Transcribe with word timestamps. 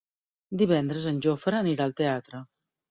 Divendres 0.61 1.07
en 1.13 1.21
Jofre 1.27 1.61
anirà 1.61 1.89
al 1.91 1.97
teatre. 2.05 2.47